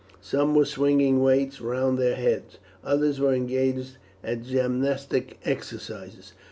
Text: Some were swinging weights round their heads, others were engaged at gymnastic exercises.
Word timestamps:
Some 0.19 0.55
were 0.55 0.65
swinging 0.65 1.21
weights 1.21 1.61
round 1.61 1.99
their 1.99 2.15
heads, 2.15 2.57
others 2.83 3.19
were 3.19 3.35
engaged 3.35 3.97
at 4.23 4.41
gymnastic 4.41 5.37
exercises. 5.45 6.33